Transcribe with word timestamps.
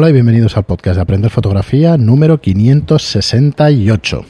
Hola 0.00 0.10
y 0.10 0.12
bienvenidos 0.12 0.56
al 0.56 0.62
podcast 0.62 0.94
de 0.94 1.02
Aprender 1.02 1.28
Fotografía 1.28 1.96
número 1.98 2.40
568. 2.40 4.24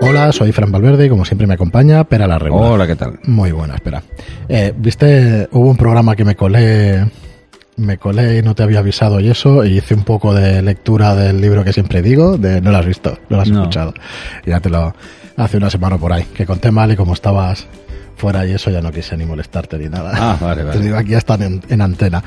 Hola, 0.00 0.30
soy 0.30 0.52
Fran 0.52 0.70
Valverde 0.70 1.06
y 1.06 1.08
como 1.08 1.24
siempre 1.24 1.48
me 1.48 1.54
acompaña 1.54 2.04
Pera 2.04 2.28
la 2.28 2.38
Regular. 2.38 2.70
Hola, 2.70 2.86
¿qué 2.86 2.94
tal? 2.94 3.18
Muy 3.24 3.50
buena, 3.50 3.74
espera. 3.74 4.04
Eh, 4.48 4.72
Viste, 4.76 5.48
hubo 5.50 5.68
un 5.68 5.76
programa 5.76 6.14
que 6.14 6.24
me 6.24 6.36
colé, 6.36 7.04
me 7.74 7.98
colé 7.98 8.38
y 8.38 8.42
no 8.42 8.54
te 8.54 8.62
había 8.62 8.78
avisado 8.78 9.18
y 9.18 9.30
eso, 9.30 9.64
y 9.64 9.78
hice 9.78 9.94
un 9.96 10.04
poco 10.04 10.32
de 10.32 10.62
lectura 10.62 11.16
del 11.16 11.40
libro 11.40 11.64
que 11.64 11.72
siempre 11.72 12.02
digo, 12.02 12.38
de 12.38 12.60
no 12.60 12.70
lo 12.70 12.78
has 12.78 12.86
visto, 12.86 13.18
no 13.30 13.38
lo 13.38 13.42
has 13.42 13.48
No. 13.50 13.62
escuchado. 13.62 13.94
Ya 14.46 14.60
te 14.60 14.70
lo, 14.70 14.94
hace 15.36 15.56
una 15.56 15.70
semana 15.70 15.98
por 15.98 16.12
ahí, 16.12 16.22
que 16.22 16.46
conté 16.46 16.70
mal 16.70 16.92
y 16.92 16.94
como 16.94 17.14
estabas 17.14 17.66
fuera 18.16 18.46
y 18.46 18.52
eso 18.52 18.70
ya 18.70 18.80
no 18.80 18.90
quise 18.92 19.16
ni 19.16 19.24
molestarte 19.26 19.78
ni 19.78 19.88
nada. 19.88 20.12
Ah, 20.14 20.36
vale, 20.40 20.62
Te 20.62 20.68
vale. 20.68 20.80
digo, 20.80 20.96
aquí 20.96 21.10
ya 21.10 21.18
están 21.18 21.42
en, 21.42 21.62
en 21.68 21.80
antena. 21.80 22.22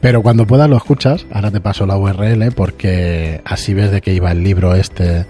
Pero 0.00 0.22
cuando 0.22 0.46
puedas 0.46 0.68
lo 0.68 0.76
escuchas, 0.76 1.26
ahora 1.32 1.50
te 1.50 1.60
paso 1.60 1.86
la 1.86 1.96
URL 1.96 2.52
porque 2.54 3.40
así 3.44 3.74
ves 3.74 3.90
de 3.90 4.00
qué 4.00 4.12
iba 4.14 4.30
el 4.30 4.42
libro 4.44 4.74
este. 4.74 5.26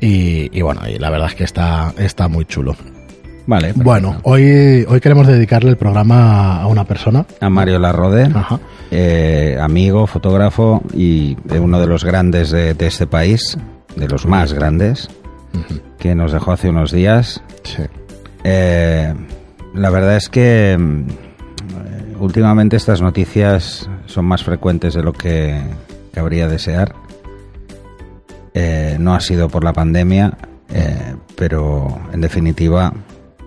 Y, 0.00 0.56
y 0.56 0.62
bueno, 0.62 0.82
y 0.88 0.98
la 0.98 1.10
verdad 1.10 1.28
es 1.28 1.34
que 1.34 1.44
está, 1.44 1.92
está 1.98 2.28
muy 2.28 2.44
chulo. 2.44 2.76
Vale. 3.46 3.68
perfecto. 3.68 3.84
Bueno, 3.84 4.16
hoy, 4.22 4.84
hoy 4.88 5.00
queremos 5.00 5.26
dedicarle 5.26 5.70
el 5.70 5.76
programa 5.76 6.60
a 6.60 6.66
una 6.68 6.84
persona. 6.84 7.26
A 7.40 7.48
Mario 7.50 7.78
Larrode, 7.80 8.30
Ajá. 8.32 8.60
eh, 8.90 9.58
amigo, 9.60 10.06
fotógrafo 10.06 10.82
y 10.94 11.36
uno 11.58 11.80
de 11.80 11.86
los 11.86 12.04
grandes 12.04 12.50
de, 12.50 12.74
de 12.74 12.86
este 12.86 13.06
país, 13.06 13.58
de 13.96 14.08
los 14.08 14.24
más 14.24 14.52
grandes, 14.52 15.08
que 15.98 16.14
nos 16.14 16.32
dejó 16.32 16.52
hace 16.52 16.68
unos 16.68 16.92
días. 16.92 17.42
Sí. 17.64 17.82
Eh, 18.44 19.14
la 19.74 19.90
verdad 19.90 20.16
es 20.16 20.28
que 20.28 20.76
mm, 20.78 21.08
eh, 21.08 22.16
últimamente 22.18 22.76
estas 22.76 23.00
noticias 23.00 23.88
son 24.06 24.24
más 24.24 24.42
frecuentes 24.42 24.94
de 24.94 25.02
lo 25.02 25.12
que 25.12 25.60
cabría 26.12 26.48
desear. 26.48 26.94
Eh, 28.52 28.96
no 28.98 29.14
ha 29.14 29.20
sido 29.20 29.48
por 29.48 29.62
la 29.62 29.72
pandemia, 29.72 30.36
eh, 30.68 31.14
pero 31.36 32.00
en 32.12 32.20
definitiva 32.20 32.92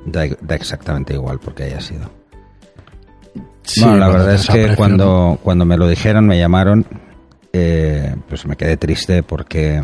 da, 0.06 0.26
da 0.42 0.56
exactamente 0.56 1.14
igual 1.14 1.40
porque 1.40 1.64
haya 1.64 1.82
sido. 1.82 2.10
Sí, 3.64 3.82
bueno, 3.82 3.98
la 3.98 4.08
verdad 4.10 4.34
es 4.36 4.48
que 4.48 4.76
cuando, 4.76 5.40
cuando 5.42 5.66
me 5.66 5.78
lo 5.78 5.88
dijeron, 5.88 6.28
me 6.28 6.38
llamaron, 6.38 6.86
eh, 7.54 8.16
pues 8.28 8.46
me 8.46 8.56
quedé 8.56 8.78
triste 8.78 9.24
porque 9.24 9.82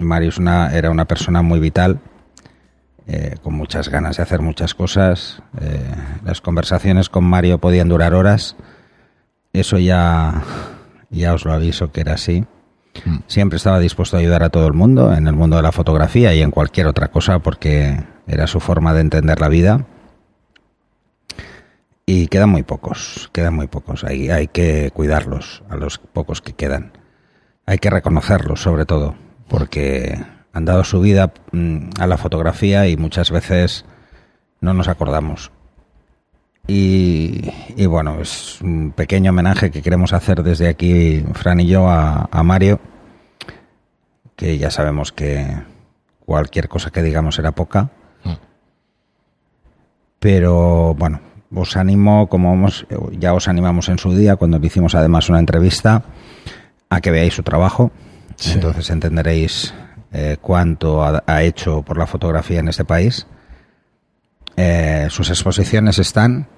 Mario 0.00 0.28
es 0.28 0.38
una, 0.38 0.74
era 0.76 0.90
una 0.90 1.06
persona 1.06 1.42
muy 1.42 1.58
vital, 1.58 1.98
eh, 3.06 3.36
con 3.42 3.54
muchas 3.54 3.88
ganas 3.88 4.16
de 4.16 4.22
hacer 4.22 4.40
muchas 4.42 4.74
cosas. 4.74 5.42
Eh, 5.60 5.80
las 6.24 6.40
conversaciones 6.40 7.08
con 7.08 7.24
Mario 7.24 7.58
podían 7.58 7.88
durar 7.88 8.14
horas. 8.14 8.56
Eso 9.52 9.78
ya, 9.78 10.42
ya 11.10 11.34
os 11.34 11.44
lo 11.44 11.52
aviso 11.52 11.90
que 11.90 12.02
era 12.02 12.14
así. 12.14 12.44
Mm. 13.04 13.18
Siempre 13.26 13.56
estaba 13.56 13.78
dispuesto 13.80 14.16
a 14.16 14.20
ayudar 14.20 14.42
a 14.42 14.50
todo 14.50 14.66
el 14.66 14.74
mundo, 14.74 15.12
en 15.14 15.26
el 15.26 15.34
mundo 15.34 15.56
de 15.56 15.62
la 15.62 15.72
fotografía 15.72 16.32
y 16.34 16.42
en 16.42 16.50
cualquier 16.50 16.86
otra 16.86 17.08
cosa, 17.08 17.40
porque 17.40 18.04
era 18.26 18.46
su 18.46 18.60
forma 18.60 18.94
de 18.94 19.00
entender 19.00 19.40
la 19.40 19.48
vida. 19.48 19.86
Y 22.06 22.28
quedan 22.28 22.50
muy 22.50 22.62
pocos, 22.62 23.30
quedan 23.32 23.54
muy 23.54 23.66
pocos. 23.66 24.04
Hay, 24.04 24.30
hay 24.30 24.48
que 24.48 24.90
cuidarlos, 24.92 25.62
a 25.68 25.76
los 25.76 25.98
pocos 25.98 26.40
que 26.40 26.52
quedan. 26.52 26.92
Hay 27.66 27.78
que 27.78 27.90
reconocerlos, 27.90 28.60
sobre 28.60 28.84
todo, 28.84 29.14
porque 29.48 30.20
han 30.52 30.64
dado 30.64 30.84
su 30.84 31.00
vida 31.00 31.32
mm, 31.52 31.90
a 31.98 32.06
la 32.06 32.18
fotografía 32.18 32.86
y 32.88 32.96
muchas 32.96 33.30
veces 33.30 33.84
no 34.60 34.74
nos 34.74 34.88
acordamos. 34.88 35.50
Y, 36.66 37.50
y 37.76 37.86
bueno, 37.86 38.20
es 38.20 38.60
un 38.60 38.92
pequeño 38.92 39.30
homenaje 39.30 39.70
que 39.70 39.82
queremos 39.82 40.12
hacer 40.12 40.42
desde 40.42 40.68
aquí, 40.68 41.24
Fran 41.34 41.58
y 41.60 41.66
yo, 41.66 41.88
a, 41.88 42.28
a 42.30 42.42
Mario, 42.42 42.78
que 44.36 44.58
ya 44.58 44.70
sabemos 44.70 45.10
que 45.12 45.46
cualquier 46.24 46.68
cosa 46.68 46.90
que 46.90 47.02
digamos 47.02 47.38
era 47.38 47.50
poca. 47.52 47.90
Pero 50.18 50.94
bueno, 50.94 51.20
os 51.54 51.76
animo, 51.76 52.28
como 52.28 52.52
hemos- 52.54 52.86
ya 53.18 53.34
os 53.34 53.48
animamos 53.48 53.88
en 53.88 53.98
su 53.98 54.14
día, 54.14 54.36
cuando 54.36 54.58
le 54.58 54.66
hicimos 54.66 54.94
además 54.94 55.28
una 55.28 55.40
entrevista, 55.40 56.04
a 56.88 57.00
que 57.00 57.10
veáis 57.10 57.34
su 57.34 57.42
trabajo. 57.42 57.90
Sí. 58.36 58.52
Entonces 58.52 58.88
entenderéis 58.90 59.74
eh, 60.12 60.36
cuánto 60.40 61.02
ha, 61.02 61.22
ha 61.26 61.42
hecho 61.42 61.82
por 61.82 61.98
la 61.98 62.06
fotografía 62.06 62.60
en 62.60 62.68
este 62.68 62.84
país. 62.84 63.26
Eh, 64.56 65.06
sus 65.10 65.30
exposiciones 65.30 65.98
están, 65.98 66.48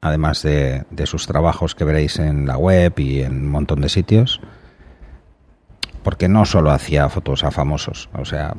además 0.00 0.42
de, 0.42 0.84
de 0.90 1.06
sus 1.06 1.26
trabajos 1.26 1.74
que 1.74 1.84
veréis 1.84 2.18
en 2.18 2.46
la 2.46 2.56
web 2.56 2.98
y 2.98 3.20
en 3.20 3.32
un 3.32 3.50
montón 3.50 3.80
de 3.80 3.88
sitios, 3.88 4.40
porque 6.02 6.28
no 6.28 6.46
solo 6.46 6.70
hacía 6.70 7.08
fotos 7.08 7.44
a 7.44 7.50
famosos, 7.50 8.08
o 8.14 8.24
sea, 8.24 8.54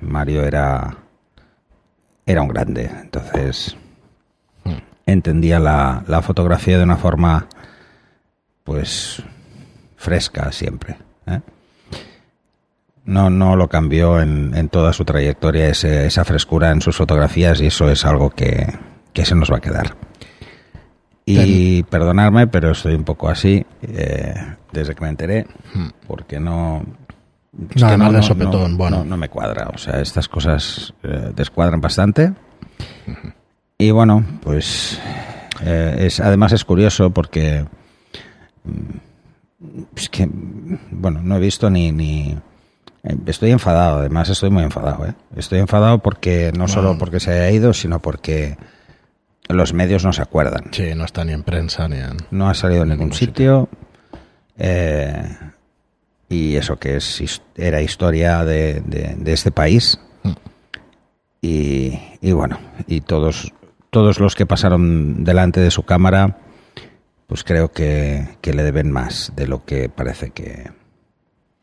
Mario 0.00 0.44
era, 0.44 0.96
era 2.24 2.42
un 2.42 2.48
grande, 2.48 2.90
entonces 3.02 3.76
entendía 5.04 5.60
la, 5.60 6.02
la 6.06 6.22
fotografía 6.22 6.78
de 6.78 6.84
una 6.84 6.96
forma, 6.96 7.46
pues, 8.64 9.22
fresca 9.96 10.50
siempre. 10.52 10.96
¿eh? 11.26 11.40
No, 13.06 13.30
no 13.30 13.54
lo 13.56 13.68
cambió 13.68 14.20
en, 14.20 14.52
en 14.56 14.68
toda 14.68 14.92
su 14.92 15.04
trayectoria 15.04 15.68
ese- 15.68 16.06
esa 16.06 16.24
frescura 16.24 16.70
en 16.72 16.80
sus 16.82 16.96
fotografías 16.96 17.60
y 17.60 17.66
eso 17.66 17.88
es 17.90 18.04
algo 18.04 18.30
que, 18.30 18.66
que 19.12 19.24
se 19.24 19.34
nos 19.34 19.50
va 19.50 19.58
a 19.58 19.60
quedar. 19.60 19.96
Y 21.24 21.82
perdonadme, 21.84 22.46
pero 22.46 22.70
estoy 22.72 22.94
un 22.94 23.02
poco 23.04 23.28
así 23.28 23.64
eh, 23.82 24.34
desde 24.72 24.94
que 24.94 25.00
me 25.02 25.08
enteré, 25.08 25.46
porque 26.06 26.38
no... 26.38 26.84
No, 27.52 27.68
que 27.68 27.84
además 27.84 28.12
de 28.12 28.22
sopetón, 28.22 28.76
bueno. 28.76 28.98
no- 28.98 29.04
no 29.06 29.16
me 29.16 29.28
cuadra. 29.30 29.70
O 29.74 29.78
sea, 29.78 30.00
estas 30.00 30.28
cosas 30.28 30.92
eh, 31.02 31.32
descuadran 31.34 31.80
bastante. 31.80 32.32
Y 33.78 33.90
bueno, 33.92 34.24
pues 34.42 35.00
eh, 35.62 35.96
es, 36.00 36.20
además 36.20 36.52
es 36.52 36.64
curioso 36.64 37.10
porque 37.10 37.64
mm, 38.64 39.78
es 39.96 40.08
que, 40.10 40.28
bueno, 40.90 41.20
no 41.22 41.36
he 41.36 41.40
visto 41.40 41.70
ni... 41.70 41.92
ni 41.92 42.36
Estoy 43.26 43.50
enfadado, 43.52 43.98
además 43.98 44.28
estoy 44.28 44.50
muy 44.50 44.62
enfadado. 44.64 45.06
¿eh? 45.06 45.14
Estoy 45.36 45.58
enfadado 45.60 45.98
porque 46.00 46.52
no 46.56 46.66
solo 46.68 46.96
porque 46.98 47.20
se 47.20 47.30
haya 47.32 47.50
ido, 47.50 47.72
sino 47.72 48.00
porque 48.00 48.56
los 49.48 49.72
medios 49.72 50.04
no 50.04 50.12
se 50.12 50.22
acuerdan. 50.22 50.64
Sí, 50.72 50.92
no 50.94 51.04
está 51.04 51.24
ni 51.24 51.32
en 51.32 51.42
prensa 51.42 51.86
ni 51.88 51.96
en. 51.98 52.16
No 52.30 52.48
ha 52.48 52.54
salido 52.54 52.82
en 52.82 52.88
ningún 52.90 53.12
sitio. 53.12 53.68
eh, 54.58 55.22
y 56.28 56.56
eso 56.56 56.76
que 56.78 56.96
es 56.96 57.40
era 57.54 57.80
historia 57.80 58.44
de, 58.44 58.82
de- 58.84 59.14
de 59.16 59.32
este 59.32 59.50
país. 59.52 60.00
Y, 61.40 61.98
y 62.20 62.32
bueno, 62.32 62.58
y 62.88 63.00
todos, 63.02 63.52
todos 63.90 64.18
los 64.18 64.34
que 64.34 64.46
pasaron 64.46 65.22
delante 65.24 65.60
de 65.60 65.70
su 65.70 65.84
cámara, 65.84 66.38
pues 67.28 67.44
creo 67.44 67.70
que, 67.70 68.36
que 68.40 68.52
le 68.54 68.64
deben 68.64 68.90
más 68.90 69.32
de 69.36 69.46
lo 69.46 69.64
que 69.64 69.88
parece 69.88 70.30
que, 70.30 70.70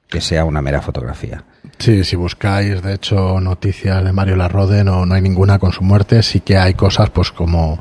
que 0.10 0.22
sea 0.22 0.46
una 0.46 0.62
mera 0.62 0.82
fotografía. 0.82 1.44
Sí, 1.80 2.04
si 2.04 2.16
buscáis, 2.16 2.82
de 2.82 2.94
hecho, 2.94 3.40
noticias 3.40 4.04
de 4.04 4.12
Mario 4.14 4.36
Larrode, 4.36 4.84
no, 4.84 5.06
no 5.06 5.16
hay 5.16 5.22
ninguna 5.22 5.60
con 5.60 5.72
su 5.72 5.84
muerte. 5.84 6.22
Sí 6.24 6.40
que 6.42 6.58
hay 6.58 6.74
cosas, 6.76 7.10
pues 7.10 7.32
como. 7.32 7.80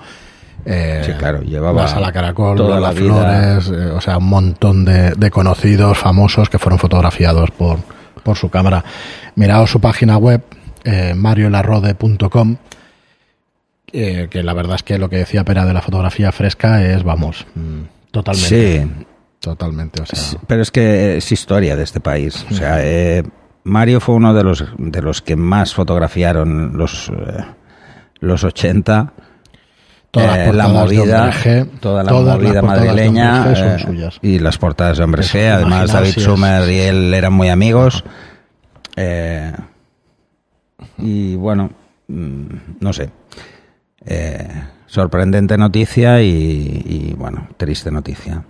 Eh, 0.65 1.03
Sí, 1.05 1.13
claro, 1.19 1.43
llevaba 1.43 1.83
la 1.83 1.89
Sala 1.89 2.13
Caracol, 2.13 2.57
toda 2.57 2.77
Lola 2.77 2.89
la 2.89 2.93
vida. 2.93 3.61
Flores, 3.61 3.69
eh, 3.69 3.91
o 3.91 4.01
sea, 4.01 4.19
un 4.19 4.29
montón 4.29 4.85
de, 4.85 5.11
de 5.11 5.31
conocidos, 5.31 5.99
famosos 5.99 6.49
que 6.49 6.59
fueron 6.59 6.79
fotografiados 6.79 7.51
por, 7.51 7.81
por 8.23 8.37
su 8.37 8.49
cámara. 8.49 8.85
Miraos 9.35 9.71
su 9.71 9.81
página 9.81 10.17
web, 10.19 10.43
eh, 10.85 11.15
mariolarrode.com, 11.17 12.57
eh, 13.93 14.29
que 14.31 14.43
la 14.43 14.55
verdad 14.55 14.77
es 14.77 14.83
que 14.83 14.99
lo 14.99 15.09
que 15.11 15.17
decía 15.17 15.45
Pera 15.45 15.65
de 15.67 15.75
la 15.75 15.83
fotografía 15.83 16.33
fresca 16.33 16.83
es, 16.85 17.03
vamos, 17.03 17.47
mm, 17.55 18.11
totalmente. 18.11 18.83
Sí, 18.83 18.91
Totalmente, 19.43 20.01
o 20.01 20.07
sea. 20.07 20.39
Pero 20.47 20.63
es 20.63 20.71
que 20.71 21.17
es 21.17 21.33
historia 21.33 21.75
de 21.75 21.83
este 21.83 21.99
país. 21.99 22.47
O 22.49 22.55
sea, 22.55 22.77
eh, 22.79 23.25
Mario 23.65 23.99
fue 24.01 24.15
uno 24.15 24.33
de 24.35 24.45
los, 24.45 24.65
de 24.79 25.03
los 25.03 25.21
que 25.21 25.35
más 25.35 25.75
fotografiaron 25.75 26.79
los, 26.79 27.09
eh, 27.09 27.45
los 28.21 28.45
80. 28.45 29.13
Todas 30.13 30.39
Eh, 30.39 30.53
la 30.53 30.69
movida, 30.69 31.25
Hombre 31.25 31.39
G, 31.39 31.71
toda 31.81 32.05
la 32.05 32.09
todas 32.11 32.37
movida 32.37 32.53
de 32.53 32.63
madrileña 32.63 33.39
Hombre 33.39 33.57
son 33.57 33.69
eh, 33.69 33.79
suyas. 33.81 34.19
y 34.23 34.39
las 34.39 34.59
portadas 34.59 34.99
de 34.99 35.05
Hombres 35.05 35.27
Eso, 35.27 35.39
G. 35.39 35.51
Además, 35.51 35.93
David 35.93 36.13
Schumer 36.19 36.71
y 36.71 36.79
él 36.79 37.13
eran 37.13 37.33
muy 37.33 37.49
amigos. 37.49 38.05
Eh, 38.95 39.53
y 40.99 41.35
bueno, 41.35 41.69
mm, 42.07 42.45
no 42.79 42.93
sé. 42.93 43.11
Sorprendente 44.87 45.59
noticia 45.59 46.23
y, 46.23 46.29
y, 46.85 47.15
bueno, 47.17 47.49
triste 47.57 47.91
noticia. 47.91 48.45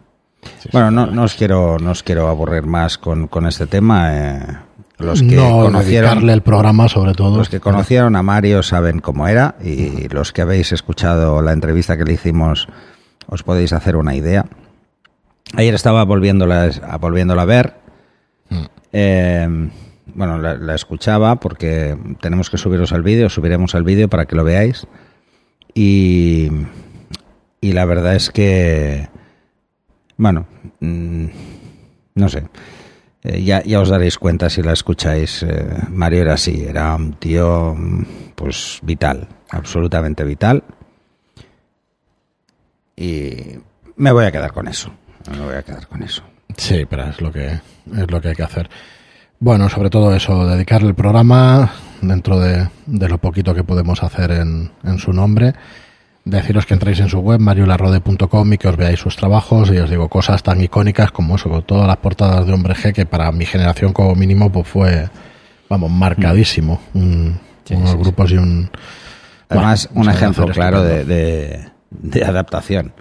Bueno, 0.73 0.91
no, 0.91 1.07
no 1.07 1.23
os 1.25 1.35
quiero, 1.35 1.79
no 1.79 1.91
os 1.91 2.03
quiero 2.03 2.29
aburrir 2.29 2.65
más 2.65 2.99
con, 2.99 3.29
con 3.29 3.47
este 3.47 3.67
tema. 3.67 4.11
eh, 4.17 4.43
los 4.99 5.21
que 5.23 5.35
no 5.35 5.63
conocieron, 5.65 6.31
el 6.31 6.43
programa, 6.43 6.89
sobre 6.89 7.13
todo. 7.13 7.37
los 7.39 7.49
que 7.49 7.59
conocieron 7.61 8.15
a 8.15 8.23
Mario 8.23 8.63
saben 8.63 9.01
cómo 9.01 9.27
era 9.27 9.57
y 9.63 10.09
los 10.09 10.33
que 10.33 10.43
habéis 10.43 10.71
escuchado 10.73 11.43
la 11.43 11.53
entrevista 11.53 11.97
que 11.97 12.05
le 12.05 12.13
hicimos 12.13 12.69
os 13.27 13.43
podéis 13.43 13.73
hacer 13.73 13.97
una 13.97 14.15
idea. 14.15 14.47
Ayer 15.57 15.75
estaba 15.75 16.05
volviéndola, 16.05 16.71
a- 16.89 16.97
volviéndola 16.99 17.43
a 17.43 17.47
ver. 17.47 17.75
Eh, 18.93 19.71
bueno, 20.15 20.39
la, 20.39 20.55
la 20.55 20.75
escuchaba 20.75 21.37
porque 21.37 21.97
tenemos 22.21 22.49
que 22.51 22.59
subiros 22.59 22.93
al 22.93 23.03
vídeo, 23.03 23.29
subiremos 23.29 23.75
al 23.75 23.83
vídeo 23.85 24.09
para 24.09 24.27
que 24.27 24.37
lo 24.37 24.45
veáis. 24.45 24.87
Y, 25.75 26.49
y 27.61 27.73
la 27.73 27.85
verdad 27.87 28.15
es 28.15 28.31
que, 28.31 29.09
bueno, 30.17 30.47
mm, 30.81 31.27
no 32.15 32.29
sé. 32.29 32.45
Eh, 33.25 33.43
ya, 33.45 33.63
ya 33.63 33.81
os 33.81 33.89
daréis 33.89 34.19
cuenta 34.19 34.51
si 34.51 34.63
la 34.63 34.73
escucháis. 34.73 35.43
eh, 35.45 35.69
Mario 35.91 36.23
era 36.23 36.35
así, 36.35 36.65
era 36.65 36.95
un 36.97 37.13
tío 37.15 37.75
mm, 37.77 38.05
pues 38.35 38.81
vital, 38.83 39.29
absolutamente 39.51 40.25
vital. 40.25 40.63
Y 42.97 43.37
me 43.97 44.13
voy 44.13 44.25
a 44.25 44.33
quedar 44.33 44.53
con 44.53 44.69
eso. 44.69 44.91
Me 45.31 45.39
voy 45.41 45.55
a 45.55 45.63
quedar 45.63 45.87
con 45.87 46.03
eso. 46.03 46.23
Sí, 46.57 46.85
pero 46.89 47.05
es 47.05 47.21
lo 47.21 47.33
que 47.33 47.47
es 47.47 48.11
lo 48.11 48.21
que 48.21 48.29
hay 48.29 48.35
que 48.35 48.43
hacer. 48.43 48.69
Bueno, 49.39 49.69
sobre 49.69 49.91
todo 49.91 50.15
eso, 50.15 50.47
dedicarle 50.47 50.89
el 50.89 50.95
programa 50.95 51.73
dentro 52.01 52.39
de, 52.39 52.69
de 52.87 53.09
lo 53.09 53.19
poquito 53.19 53.55
que 53.55 53.65
podemos 53.65 54.03
hacer 54.03 54.31
en, 54.33 54.71
en 54.85 54.99
su 54.99 55.13
nombre. 55.13 55.55
Deciros 56.25 56.67
que 56.67 56.75
entréis 56.75 57.01
en 57.01 57.09
su 57.09 57.19
web, 57.19 57.41
mariolarrode.com 57.41 58.53
y 58.53 58.59
que 58.59 58.69
os 58.69 58.77
veáis 58.77 59.01
sus 59.01 59.17
trabajos 59.17 59.71
y 59.73 59.79
os 59.79 59.91
digo 59.91 60.09
cosas 60.09 60.43
tan 60.43 60.61
icónicas 60.61 61.11
como 61.11 61.35
eso, 61.35 61.49
con 61.51 61.63
todas 61.65 61.87
las 61.89 61.97
portadas 61.97 62.47
de 62.47 62.53
Hombre 62.53 62.75
G, 62.75 62.93
que 62.93 63.07
para 63.07 63.33
mi 63.33 63.45
generación 63.45 63.93
como 63.93 64.15
mínimo 64.15 64.51
pues 64.53 64.69
fue, 64.69 65.09
vamos, 65.69 65.91
marcadísimo. 65.91 66.81
Un- 66.95 67.41
Sí, 67.65 67.75
unos 67.75 67.91
sí, 67.91 67.97
sí. 67.97 68.03
grupos 68.03 68.31
y 68.33 68.37
un... 68.39 68.71
Además, 69.49 69.89
bueno, 69.93 70.11
un 70.11 70.17
ejemplo 70.17 70.47
claro 70.49 70.83
de, 70.83 70.97
estupendo. 70.97 71.15
de, 71.91 72.19
de 72.19 72.25
adaptación. 72.25 72.93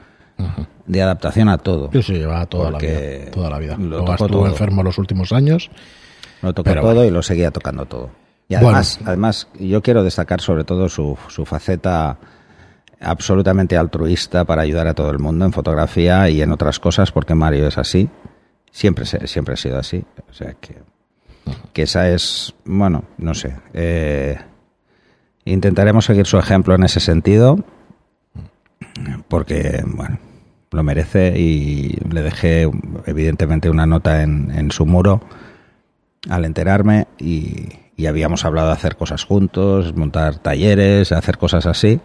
De 0.86 1.02
adaptación 1.02 1.50
a 1.50 1.58
todo. 1.58 1.90
Sí, 1.94 2.04
sí, 2.04 2.14
lleva 2.14 2.46
toda 2.46 2.70
la 2.70 2.78
vida. 2.78 3.32
Toda 3.32 3.50
la 3.50 3.58
vida. 3.58 3.76
lo 3.78 3.86
Luego 3.88 4.12
estuvo 4.12 4.28
todo. 4.30 4.48
enfermo 4.48 4.84
los 4.84 5.00
últimos 5.00 5.32
años. 5.32 5.72
Lo 6.44 6.54
tocó 6.54 6.72
todo 6.74 6.82
bueno. 6.84 7.04
y 7.06 7.10
lo 7.10 7.24
seguía 7.24 7.50
tocando 7.50 7.86
todo. 7.88 8.12
Y 8.50 8.54
Bueno. 8.54 8.68
además, 8.70 9.00
además 9.06 9.48
yo 9.60 9.82
quiero 9.82 10.04
destacar 10.04 10.42
sobre 10.42 10.64
todo 10.64 10.90
su, 10.90 11.18
su 11.28 11.44
faceta 11.46 12.18
absolutamente 13.02 13.78
altruista 13.78 14.46
para 14.46 14.62
ayudar 14.62 14.88
a 14.88 14.94
todo 14.94 15.10
el 15.10 15.20
mundo 15.20 15.46
en 15.46 15.54
fotografía 15.54 16.30
y 16.30 16.42
en 16.42 16.52
otras 16.52 16.80
cosas, 16.80 17.12
porque 17.12 17.36
Mario 17.36 17.68
es 17.68 17.78
así. 17.78 18.10
Siempre, 18.72 19.06
siempre 19.06 19.56
ha 19.56 19.58
sido 19.58 19.80
así. 19.80 20.04
O 20.30 20.34
sea 20.34 20.54
que, 20.54 20.76
que 21.74 21.82
esa 21.84 22.10
es, 22.10 22.54
bueno, 22.66 23.04
no 23.18 23.34
sé. 23.34 23.56
eh, 23.74 24.38
intentaremos 25.46 26.06
seguir 26.06 26.26
su 26.26 26.38
ejemplo 26.38 26.76
en 26.76 26.84
ese 26.84 27.00
sentido, 27.00 27.58
porque, 29.28 29.84
bueno, 29.86 30.20
lo 30.72 30.84
merece 30.84 31.38
y 31.38 31.98
le 32.10 32.22
dejé 32.22 32.70
evidentemente 33.06 33.70
una 33.70 33.86
nota 33.86 34.22
en, 34.22 34.52
en 34.52 34.72
su 34.72 34.86
muro 34.86 35.22
al 36.30 36.46
enterarme 36.46 37.08
y, 37.18 37.70
y 37.98 38.06
habíamos 38.06 38.46
hablado 38.46 38.68
de 38.68 38.74
hacer 38.74 38.96
cosas 38.96 39.24
juntos, 39.24 39.96
montar 39.96 40.38
talleres, 40.38 41.12
hacer 41.12 41.38
cosas 41.38 41.66
así. 41.66 42.00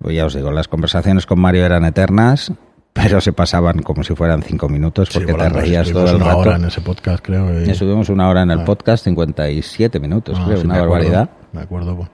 Pues 0.00 0.16
ya 0.16 0.26
os 0.26 0.34
digo, 0.34 0.50
las 0.50 0.66
conversaciones 0.68 1.26
con 1.26 1.38
Mario 1.40 1.64
eran 1.66 1.84
eternas, 1.84 2.52
pero 2.92 3.20
se 3.20 3.32
pasaban 3.32 3.82
como 3.82 4.02
si 4.02 4.14
fueran 4.14 4.42
cinco 4.42 4.68
minutos 4.68 5.08
Sí, 5.08 5.14
porque 5.14 5.26
te 5.26 5.32
volando, 5.32 5.60
reías 5.60 5.92
todo 5.92 6.08
el 6.10 6.16
una 6.16 6.24
rato. 6.24 6.38
hora 6.38 6.56
en 6.56 6.64
ese 6.64 6.80
podcast, 6.80 7.24
creo. 7.24 7.62
y- 7.64 7.70
Estuvimos 7.70 8.08
una 8.08 8.28
hora 8.28 8.42
en 8.42 8.50
el 8.50 8.64
podcast, 8.64 9.04
57 9.04 10.00
minutos, 10.00 10.38
Ah, 10.40 10.44
creo, 10.46 10.56
sí, 10.58 10.64
una 10.64 10.74
me 10.74 10.80
acuerdo, 10.80 10.92
barbaridad. 11.10 11.30
Me 11.52 11.60
acuerdo. 11.60 11.96
pues. 11.96 12.08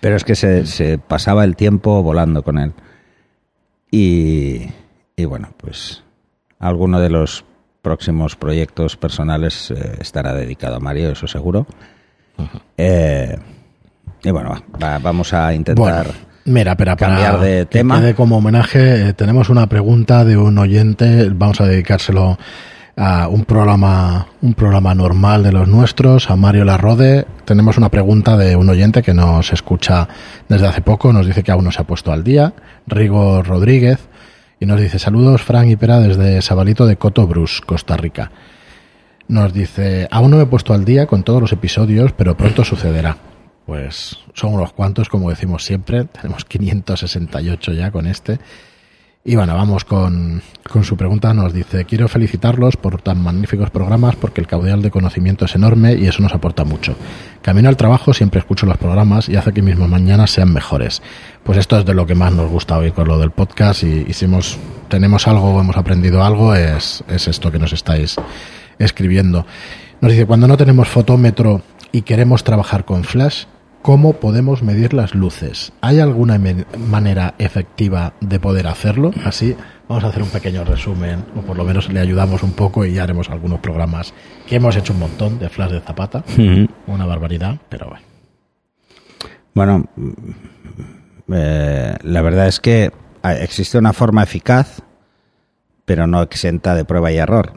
Pero 0.00 0.16
es 0.16 0.24
que 0.24 0.34
se, 0.34 0.66
se 0.66 0.98
pasaba 0.98 1.44
el 1.44 1.56
tiempo 1.56 2.02
volando 2.02 2.42
con 2.42 2.58
él. 2.58 2.72
Y, 3.90 4.62
y 5.16 5.24
bueno, 5.24 5.50
pues 5.56 6.02
alguno 6.58 7.00
de 7.00 7.10
los 7.10 7.44
próximos 7.80 8.34
proyectos 8.36 8.96
personales 8.96 9.70
eh, 9.70 9.98
estará 10.00 10.34
dedicado 10.34 10.76
a 10.76 10.80
Mario, 10.80 11.10
eso 11.10 11.26
seguro. 11.28 11.66
Eh, 12.76 13.36
y 14.24 14.30
bueno, 14.30 14.50
va, 14.50 14.62
va- 14.82 14.98
vamos 14.98 15.32
a 15.32 15.54
intentar... 15.54 16.06
Bueno, 16.06 16.33
mira, 16.44 16.76
pero 16.76 16.96
para 16.96 17.08
cambiar 17.08 17.40
de 17.40 17.60
que 17.60 17.66
tema. 17.66 18.00
quede 18.00 18.14
como 18.14 18.38
homenaje, 18.38 19.08
eh, 19.08 19.12
tenemos 19.12 19.48
una 19.48 19.66
pregunta 19.68 20.24
de 20.24 20.36
un 20.36 20.58
oyente, 20.58 21.28
vamos 21.30 21.60
a 21.60 21.66
dedicárselo 21.66 22.38
a 22.96 23.28
un 23.28 23.44
programa, 23.44 24.28
un 24.40 24.54
programa 24.54 24.94
normal 24.94 25.42
de 25.42 25.52
los 25.52 25.66
nuestros, 25.66 26.30
a 26.30 26.36
Mario 26.36 26.64
Larrode. 26.64 27.26
Tenemos 27.44 27.76
una 27.76 27.88
pregunta 27.88 28.36
de 28.36 28.54
un 28.56 28.68
oyente 28.68 29.02
que 29.02 29.14
nos 29.14 29.52
escucha 29.52 30.08
desde 30.48 30.66
hace 30.66 30.80
poco, 30.80 31.12
nos 31.12 31.26
dice 31.26 31.42
que 31.42 31.50
aún 31.50 31.64
no 31.64 31.72
se 31.72 31.82
ha 31.82 31.86
puesto 31.86 32.12
al 32.12 32.22
día, 32.22 32.54
Rigo 32.86 33.42
Rodríguez, 33.42 33.98
y 34.60 34.66
nos 34.66 34.80
dice 34.80 34.98
saludos 34.98 35.42
Fran 35.42 35.68
y 35.68 35.76
Pera 35.76 35.98
desde 35.98 36.40
Sabalito 36.42 36.86
de 36.86 36.96
Cotobrus, 36.96 37.60
Costa 37.62 37.96
Rica. 37.96 38.30
Nos 39.26 39.52
dice, 39.52 40.06
aún 40.10 40.30
no 40.30 40.36
me 40.36 40.42
he 40.44 40.46
puesto 40.46 40.74
al 40.74 40.84
día 40.84 41.06
con 41.06 41.22
todos 41.22 41.40
los 41.40 41.52
episodios, 41.52 42.12
pero 42.12 42.36
pronto 42.36 42.62
sucederá. 42.62 43.16
Pues 43.66 44.18
son 44.34 44.54
unos 44.54 44.72
cuantos, 44.72 45.08
como 45.08 45.30
decimos 45.30 45.64
siempre. 45.64 46.04
Tenemos 46.04 46.44
568 46.44 47.72
ya 47.72 47.90
con 47.90 48.06
este. 48.06 48.38
Y 49.26 49.36
bueno, 49.36 49.54
vamos 49.54 49.86
con, 49.86 50.42
con 50.70 50.84
su 50.84 50.98
pregunta. 50.98 51.32
Nos 51.32 51.54
dice, 51.54 51.86
quiero 51.86 52.08
felicitarlos 52.08 52.76
por 52.76 53.00
tan 53.00 53.22
magníficos 53.22 53.70
programas 53.70 54.16
porque 54.16 54.42
el 54.42 54.46
caudal 54.46 54.82
de 54.82 54.90
conocimiento 54.90 55.46
es 55.46 55.54
enorme 55.54 55.94
y 55.94 56.06
eso 56.06 56.20
nos 56.20 56.34
aporta 56.34 56.64
mucho. 56.64 56.94
Camino 57.40 57.70
al 57.70 57.78
trabajo 57.78 58.12
siempre 58.12 58.40
escucho 58.40 58.66
los 58.66 58.76
programas 58.76 59.30
y 59.30 59.36
hace 59.36 59.54
que 59.54 59.62
mis 59.62 59.78
mañanas 59.78 60.30
sean 60.30 60.52
mejores. 60.52 61.00
Pues 61.42 61.56
esto 61.56 61.78
es 61.78 61.86
de 61.86 61.94
lo 61.94 62.04
que 62.04 62.14
más 62.14 62.34
nos 62.34 62.50
gusta 62.50 62.76
oír 62.76 62.92
con 62.92 63.08
lo 63.08 63.18
del 63.18 63.30
podcast 63.30 63.82
y, 63.82 64.04
y 64.06 64.12
si 64.12 64.26
hemos, 64.26 64.58
tenemos 64.88 65.26
algo 65.26 65.54
o 65.54 65.60
hemos 65.60 65.78
aprendido 65.78 66.22
algo 66.22 66.54
es, 66.54 67.02
es 67.08 67.26
esto 67.26 67.50
que 67.50 67.58
nos 67.58 67.72
estáis 67.72 68.16
escribiendo. 68.78 69.46
Nos 70.02 70.12
dice, 70.12 70.26
cuando 70.26 70.46
no 70.46 70.58
tenemos 70.58 70.88
fotómetro 70.88 71.62
y 71.92 72.02
queremos 72.02 72.44
trabajar 72.44 72.84
con 72.84 73.04
flash, 73.04 73.44
¿cómo 73.84 74.14
podemos 74.14 74.62
medir 74.62 74.94
las 74.94 75.14
luces? 75.14 75.70
¿Hay 75.82 76.00
alguna 76.00 76.40
manera 76.78 77.34
efectiva 77.36 78.14
de 78.22 78.40
poder 78.40 78.66
hacerlo? 78.66 79.10
Así, 79.26 79.54
vamos 79.86 80.04
a 80.04 80.06
hacer 80.06 80.22
un 80.22 80.30
pequeño 80.30 80.64
resumen, 80.64 81.22
o 81.36 81.42
por 81.42 81.54
lo 81.54 81.64
menos 81.64 81.92
le 81.92 82.00
ayudamos 82.00 82.42
un 82.42 82.52
poco 82.52 82.86
y 82.86 82.94
ya 82.94 83.02
haremos 83.02 83.28
algunos 83.28 83.60
programas 83.60 84.14
que 84.46 84.56
hemos 84.56 84.74
hecho 84.76 84.94
un 84.94 85.00
montón 85.00 85.38
de 85.38 85.50
flash 85.50 85.72
de 85.72 85.80
zapata. 85.82 86.24
Una 86.86 87.04
barbaridad, 87.04 87.58
pero 87.68 87.90
bueno. 87.90 88.06
Bueno, 89.52 89.84
mm, 89.96 90.12
eh, 91.34 91.96
la 92.04 92.22
verdad 92.22 92.48
es 92.48 92.60
que 92.60 92.90
ah, 93.22 93.34
existe 93.34 93.76
una 93.76 93.92
forma 93.92 94.22
eficaz, 94.22 94.80
pero 95.84 96.06
no 96.06 96.22
exenta 96.22 96.74
de 96.74 96.86
prueba 96.86 97.12
y 97.12 97.18
error. 97.18 97.52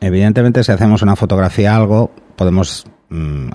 Evidentemente, 0.00 0.64
si 0.64 0.72
hacemos 0.72 1.02
una 1.02 1.14
fotografía 1.14 1.74
a 1.74 1.76
algo, 1.76 2.10
podemos, 2.34 2.84
mm, 3.10 3.50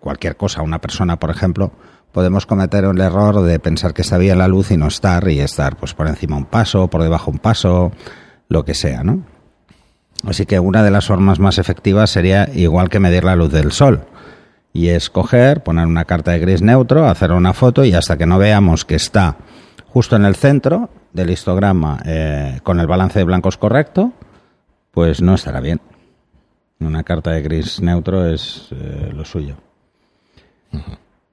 cualquier 0.00 0.36
cosa, 0.36 0.62
una 0.62 0.80
persona, 0.80 1.18
por 1.18 1.30
ejemplo, 1.30 1.72
podemos 2.12 2.46
cometer 2.46 2.84
el 2.84 3.00
error 3.00 3.42
de 3.42 3.58
pensar 3.58 3.92
que 3.92 4.02
está 4.02 4.18
bien 4.18 4.38
la 4.38 4.48
luz 4.48 4.70
y 4.70 4.76
no 4.76 4.86
estar, 4.86 5.28
y 5.28 5.40
estar 5.40 5.76
pues 5.76 5.94
por 5.94 6.06
encima 6.06 6.36
un 6.36 6.44
paso, 6.44 6.88
por 6.88 7.02
debajo 7.02 7.30
un 7.30 7.38
paso, 7.38 7.92
lo 8.48 8.64
que 8.64 8.74
sea, 8.74 9.02
¿no? 9.02 9.22
Así 10.26 10.46
que 10.46 10.58
una 10.58 10.82
de 10.82 10.90
las 10.90 11.06
formas 11.06 11.38
más 11.38 11.58
efectivas 11.58 12.10
sería 12.10 12.48
igual 12.54 12.88
que 12.88 13.00
medir 13.00 13.24
la 13.24 13.36
luz 13.36 13.52
del 13.52 13.72
sol. 13.72 14.06
Y 14.72 14.88
es 14.88 15.10
coger, 15.10 15.62
poner 15.62 15.86
una 15.86 16.04
carta 16.04 16.32
de 16.32 16.38
gris 16.38 16.62
neutro, 16.62 17.06
hacer 17.06 17.32
una 17.32 17.52
foto 17.52 17.84
y 17.84 17.94
hasta 17.94 18.16
que 18.16 18.26
no 18.26 18.38
veamos 18.38 18.84
que 18.84 18.94
está 18.94 19.36
justo 19.88 20.16
en 20.16 20.24
el 20.24 20.34
centro 20.34 20.88
del 21.12 21.30
histograma 21.30 22.00
eh, 22.04 22.60
con 22.62 22.80
el 22.80 22.86
balance 22.86 23.18
de 23.18 23.24
blancos 23.24 23.56
correcto, 23.56 24.12
pues 24.90 25.20
no 25.20 25.34
estará 25.34 25.60
bien. 25.60 25.80
Una 26.80 27.04
carta 27.04 27.30
de 27.30 27.42
gris 27.42 27.80
neutro 27.80 28.26
es 28.26 28.68
eh, 28.72 29.10
lo 29.12 29.24
suyo. 29.24 29.56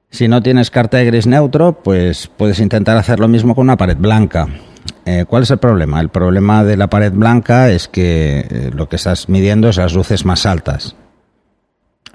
Si 0.10 0.28
no 0.28 0.44
tienes 0.44 0.72
carta 0.72 0.98
de 0.98 1.06
gris 1.06 1.26
neutro, 1.26 1.82
pues 1.84 2.30
puedes 2.36 2.60
intentar 2.60 2.98
hacer 2.98 3.20
lo 3.20 3.28
mismo 3.28 3.56
con 3.56 3.64
una 3.64 3.78
pared 3.78 3.98
blanca. 3.98 4.48
Eh, 5.06 5.26
¿Cuál 5.28 5.44
es 5.44 5.52
el 5.52 5.58
problema? 5.58 6.02
El 6.02 6.10
problema 6.10 6.64
de 6.64 6.78
la 6.78 6.90
pared 6.90 7.14
blanca 7.14 7.70
es 7.70 7.88
que 7.88 8.40
eh, 8.40 8.72
lo 8.74 8.90
que 8.90 8.98
estás 8.98 9.30
midiendo 9.30 9.70
es 9.70 9.78
las 9.78 9.94
luces 9.94 10.26
más 10.26 10.46
altas. 10.46 10.96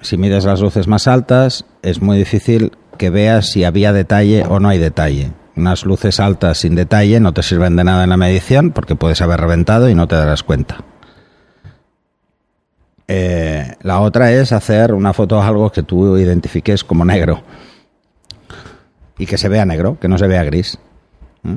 Si 0.02 0.18
mides 0.18 0.44
las 0.44 0.60
luces 0.60 0.86
más 0.86 1.08
altas, 1.08 1.64
es 1.82 2.02
muy 2.02 2.18
difícil 2.18 2.72
que 2.98 3.10
veas 3.10 3.50
si 3.50 3.64
había 3.64 3.92
detalle 3.92 4.44
o 4.46 4.60
no 4.60 4.68
hay 4.68 4.78
detalle. 4.78 5.32
Unas 5.56 5.86
luces 5.86 6.20
altas 6.20 6.58
sin 6.58 6.74
detalle 6.74 7.18
no 7.18 7.32
te 7.32 7.42
sirven 7.42 7.76
de 7.76 7.84
nada 7.84 8.04
en 8.04 8.10
la 8.10 8.18
medición 8.18 8.72
porque 8.72 8.94
puedes 8.94 9.22
haber 9.22 9.40
reventado 9.40 9.88
y 9.88 9.94
no 9.94 10.06
te 10.06 10.16
darás 10.16 10.42
cuenta. 10.42 10.84
Eh, 13.08 13.74
la 13.82 14.00
otra 14.00 14.32
es 14.32 14.52
hacer 14.52 14.92
una 14.92 15.12
foto 15.12 15.36
de 15.36 15.46
algo 15.46 15.70
que 15.70 15.82
tú 15.82 16.16
identifiques 16.16 16.82
como 16.82 17.04
negro 17.04 17.42
y 19.18 19.26
que 19.26 19.38
se 19.38 19.48
vea 19.48 19.64
negro, 19.64 19.98
que 20.00 20.08
no 20.08 20.18
se 20.18 20.26
vea 20.26 20.42
gris. 20.44 20.78
¿eh? 21.44 21.56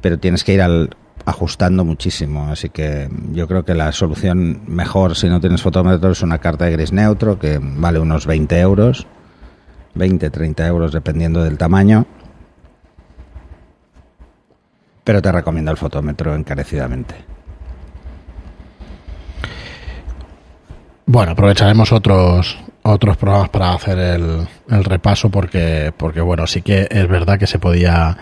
Pero 0.00 0.18
tienes 0.18 0.44
que 0.44 0.54
ir 0.54 0.62
al, 0.62 0.96
ajustando 1.26 1.84
muchísimo, 1.84 2.48
así 2.50 2.70
que 2.70 3.08
yo 3.32 3.46
creo 3.46 3.64
que 3.64 3.74
la 3.74 3.92
solución 3.92 4.62
mejor 4.66 5.16
si 5.16 5.28
no 5.28 5.40
tienes 5.40 5.60
fotómetro 5.60 6.10
es 6.10 6.22
una 6.22 6.38
carta 6.38 6.64
de 6.64 6.72
gris 6.72 6.92
neutro 6.92 7.38
que 7.38 7.60
vale 7.60 7.98
unos 7.98 8.26
20 8.26 8.58
euros, 8.60 9.06
20, 9.94 10.30
30 10.30 10.66
euros 10.66 10.92
dependiendo 10.92 11.44
del 11.44 11.58
tamaño. 11.58 12.06
pero 15.08 15.22
te 15.22 15.32
recomiendo 15.32 15.70
el 15.70 15.78
fotómetro 15.78 16.34
encarecidamente. 16.34 17.14
Bueno, 21.10 21.32
aprovecharemos 21.32 21.90
otros 21.90 22.58
otros 22.82 23.16
programas 23.16 23.48
para 23.48 23.72
hacer 23.72 23.98
el, 23.98 24.46
el, 24.68 24.84
repaso 24.84 25.30
porque 25.30 25.90
porque 25.96 26.20
bueno 26.20 26.46
sí 26.46 26.60
que 26.60 26.86
es 26.90 27.08
verdad 27.08 27.38
que 27.38 27.46
se 27.46 27.58
podía 27.58 28.18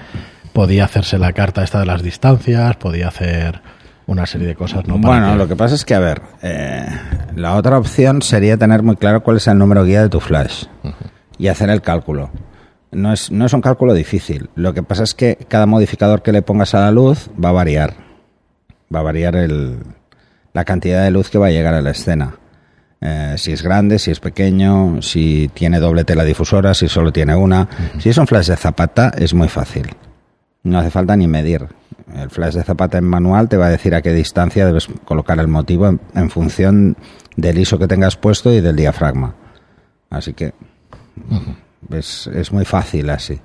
podía 0.52 0.84
hacerse 0.84 1.18
la 1.18 1.32
carta 1.32 1.64
esta 1.64 1.80
de 1.80 1.86
las 1.86 2.00
distancias 2.00 2.76
podía 2.76 3.08
hacer 3.08 3.60
una 4.06 4.24
serie 4.24 4.46
de 4.46 4.54
cosas 4.54 4.86
no 4.86 4.98
bueno 4.98 5.34
lo 5.34 5.48
que 5.48 5.56
pasa 5.56 5.74
es 5.74 5.84
que 5.84 5.94
a 5.96 5.98
ver 5.98 6.22
eh, 6.42 6.86
la 7.34 7.56
otra 7.56 7.76
opción 7.76 8.22
sería 8.22 8.56
tener 8.56 8.84
muy 8.84 8.94
claro 8.94 9.24
cuál 9.24 9.38
es 9.38 9.48
el 9.48 9.58
número 9.58 9.84
guía 9.84 10.02
de 10.02 10.08
tu 10.08 10.20
flash 10.20 10.66
uh 10.84 10.88
-huh. 10.88 10.94
y 11.38 11.48
hacer 11.48 11.70
el 11.70 11.82
cálculo. 11.82 12.30
No 12.92 13.12
es 13.12 13.32
no 13.32 13.46
es 13.46 13.52
un 13.52 13.62
cálculo 13.62 13.94
difícil. 13.94 14.48
Lo 14.54 14.72
que 14.74 14.84
pasa 14.84 15.02
es 15.02 15.12
que 15.14 15.36
cada 15.48 15.66
modificador 15.66 16.22
que 16.22 16.30
le 16.30 16.42
pongas 16.42 16.74
a 16.74 16.80
la 16.80 16.92
luz 16.92 17.30
va 17.44 17.48
a 17.48 17.52
variar. 17.52 17.94
Va 18.94 19.00
a 19.00 19.02
variar 19.02 19.34
el, 19.34 19.80
la 20.52 20.64
cantidad 20.64 21.02
de 21.02 21.10
luz 21.10 21.30
que 21.30 21.38
va 21.38 21.48
a 21.48 21.50
llegar 21.50 21.74
a 21.74 21.82
la 21.82 21.90
escena 21.90 22.36
eh, 23.00 23.34
si 23.36 23.52
es 23.52 23.62
grande, 23.62 23.98
si 23.98 24.10
es 24.10 24.20
pequeño, 24.20 25.02
si 25.02 25.50
tiene 25.52 25.78
doble 25.80 26.04
tela 26.04 26.24
difusora, 26.24 26.74
si 26.74 26.88
solo 26.88 27.12
tiene 27.12 27.34
una. 27.34 27.62
Uh 27.62 27.64
-huh. 27.64 28.00
Si 28.00 28.08
es 28.08 28.18
un 28.18 28.26
flash 28.26 28.48
de 28.48 28.56
zapata, 28.56 29.12
es 29.16 29.34
muy 29.34 29.48
fácil. 29.48 29.88
No 30.62 30.78
hace 30.78 30.90
falta 30.90 31.16
ni 31.16 31.28
medir. 31.28 31.66
El 32.14 32.30
flash 32.30 32.54
de 32.54 32.62
zapata 32.62 32.98
en 32.98 33.04
manual 33.04 33.48
te 33.48 33.56
va 33.56 33.66
a 33.66 33.70
decir 33.70 33.94
a 33.94 34.02
qué 34.02 34.12
distancia 34.12 34.66
debes 34.66 34.88
colocar 35.04 35.38
el 35.38 35.48
motivo 35.48 35.88
en, 35.88 36.00
en 36.14 36.30
función 36.30 36.96
del 37.36 37.58
ISO 37.58 37.78
que 37.78 37.86
tengas 37.86 38.16
puesto 38.16 38.52
y 38.52 38.60
del 38.60 38.76
diafragma. 38.76 39.34
Así 40.10 40.32
que 40.32 40.54
uh 41.30 41.34
-huh. 41.34 41.98
es, 41.98 42.28
es 42.28 42.52
muy 42.52 42.64
fácil 42.64 43.10
así 43.10 43.40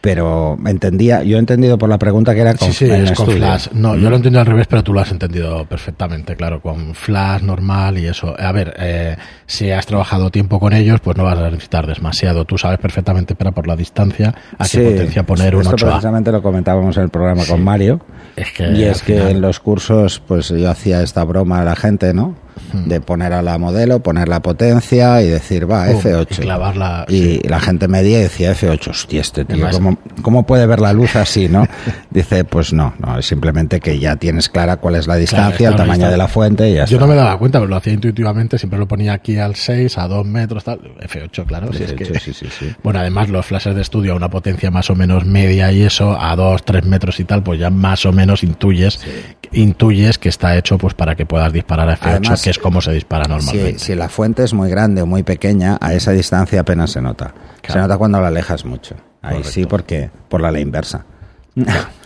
pero 0.00 0.56
entendía, 0.64 1.24
yo 1.24 1.36
he 1.36 1.40
entendido 1.40 1.76
por 1.76 1.88
la 1.88 1.98
pregunta 1.98 2.32
que 2.32 2.40
era 2.40 2.54
con, 2.54 2.72
sí, 2.72 2.86
sí, 2.86 2.90
es 2.90 3.12
con 3.12 3.26
flash. 3.30 3.68
No, 3.72 3.96
yo 3.96 4.10
lo 4.10 4.16
entendí 4.16 4.38
al 4.38 4.46
revés, 4.46 4.68
pero 4.68 4.84
tú 4.84 4.92
lo 4.92 5.00
has 5.00 5.10
entendido 5.10 5.64
perfectamente, 5.64 6.36
claro, 6.36 6.60
con 6.60 6.94
flash 6.94 7.42
normal 7.42 7.98
y 7.98 8.06
eso. 8.06 8.34
A 8.38 8.52
ver, 8.52 8.74
eh, 8.78 9.16
si 9.46 9.70
has 9.72 9.86
trabajado 9.86 10.30
tiempo 10.30 10.60
con 10.60 10.72
ellos, 10.72 11.00
pues 11.00 11.16
no 11.16 11.24
vas 11.24 11.38
a 11.38 11.50
necesitar 11.50 11.86
demasiado. 11.86 12.44
Tú 12.44 12.56
sabes 12.56 12.78
perfectamente, 12.78 13.34
pero 13.34 13.50
por 13.50 13.66
la 13.66 13.74
distancia, 13.74 14.34
a 14.56 14.64
sí, 14.64 14.78
qué 14.78 14.90
potencia 14.90 15.22
poner 15.24 15.56
un 15.56 15.64
8A. 15.64 15.90
precisamente 15.90 16.30
lo 16.30 16.42
comentábamos 16.42 16.96
en 16.96 17.02
el 17.02 17.08
programa 17.08 17.44
con 17.44 17.62
Mario. 17.64 18.00
Es 18.36 18.52
que, 18.52 18.70
y 18.70 18.84
es 18.84 19.02
que 19.02 19.30
en 19.30 19.40
los 19.40 19.58
cursos, 19.58 20.22
pues 20.26 20.48
yo 20.48 20.70
hacía 20.70 21.02
esta 21.02 21.24
broma 21.24 21.60
a 21.60 21.64
la 21.64 21.74
gente, 21.74 22.14
¿no? 22.14 22.36
De 22.72 23.00
poner 23.00 23.32
a 23.32 23.42
la 23.42 23.58
modelo, 23.58 24.00
poner 24.00 24.28
la 24.28 24.40
potencia 24.40 25.22
y 25.22 25.28
decir, 25.28 25.70
va, 25.70 25.88
F8. 25.88 26.26
Y, 26.30 26.42
clavarla, 26.42 27.06
y 27.08 27.18
sí. 27.18 27.40
la 27.44 27.60
gente 27.60 27.88
medía 27.88 28.18
y 28.18 28.22
decía 28.22 28.52
F8, 28.52 28.88
hostia, 28.88 29.20
este 29.20 29.44
tío, 29.44 29.68
¿cómo, 29.70 29.98
¿cómo, 30.22 30.46
puede 30.46 30.66
ver 30.66 30.80
la 30.80 30.92
luz 30.92 31.16
así, 31.16 31.48
no? 31.48 31.66
Dice, 32.10 32.44
pues 32.44 32.72
no, 32.72 32.94
no, 32.98 33.18
es 33.18 33.26
simplemente 33.26 33.80
que 33.80 33.98
ya 33.98 34.16
tienes 34.16 34.48
clara 34.48 34.76
cuál 34.76 34.96
es 34.96 35.06
la 35.06 35.16
distancia, 35.16 35.56
claro, 35.56 35.72
el 35.72 35.76
tamaño 35.76 35.92
distancia. 35.92 36.10
de 36.10 36.16
la 36.16 36.28
fuente 36.28 36.68
y 36.70 36.74
ya 36.74 36.84
Yo 36.84 36.96
está. 36.96 37.06
no 37.06 37.06
me 37.06 37.16
daba 37.16 37.38
cuenta, 37.38 37.58
pero 37.58 37.68
lo 37.68 37.76
hacía 37.76 37.92
intuitivamente, 37.92 38.58
siempre 38.58 38.78
lo 38.78 38.86
ponía 38.86 39.12
aquí 39.12 39.38
al 39.38 39.54
6, 39.54 39.98
a 39.98 40.08
2 40.08 40.26
metros, 40.26 40.64
tal, 40.64 40.80
F8, 40.80 41.46
claro. 41.46 41.72
Si 41.72 41.84
es 41.84 41.92
que, 41.92 42.04
sí, 42.04 42.32
sí, 42.32 42.46
sí. 42.50 42.74
Bueno, 42.82 43.00
además 43.00 43.28
los 43.28 43.46
flashes 43.46 43.74
de 43.74 43.82
estudio 43.82 44.12
a 44.12 44.16
una 44.16 44.30
potencia 44.30 44.70
más 44.70 44.90
o 44.90 44.94
menos 44.94 45.24
media 45.24 45.72
y 45.72 45.82
eso, 45.82 46.18
a 46.20 46.34
2, 46.36 46.64
3 46.64 46.84
metros 46.84 47.20
y 47.20 47.24
tal, 47.24 47.42
pues 47.42 47.58
ya 47.58 47.70
más 47.70 48.04
o 48.06 48.12
menos 48.12 48.42
intuyes, 48.42 49.00
intuyes 49.52 50.18
que 50.18 50.28
está 50.28 50.56
hecho 50.56 50.78
pues 50.78 50.94
para 50.94 51.14
que 51.14 51.26
puedas 51.26 51.52
disparar 51.52 51.88
a 51.88 51.96
F8, 51.96 52.08
Además, 52.08 52.42
que 52.42 52.50
es 52.50 52.57
como 52.62 52.80
se 52.80 52.92
dispara 52.92 53.26
normalmente. 53.26 53.78
Si, 53.78 53.86
si, 53.86 53.94
la 53.94 54.08
fuente 54.08 54.44
es 54.44 54.54
muy 54.54 54.70
grande 54.70 55.02
o 55.02 55.06
muy 55.06 55.22
pequeña, 55.22 55.78
a 55.80 55.94
esa 55.94 56.12
distancia 56.12 56.60
apenas 56.60 56.90
se 56.90 57.00
nota. 57.00 57.34
Claro. 57.60 57.72
Se 57.74 57.78
nota 57.80 57.98
cuando 57.98 58.20
la 58.20 58.28
alejas 58.28 58.64
mucho. 58.64 58.94
Ahí 59.22 59.36
Correcto. 59.36 59.50
sí, 59.50 59.66
porque 59.66 60.10
por 60.28 60.40
la 60.40 60.50
ley 60.50 60.62
inversa. 60.62 61.04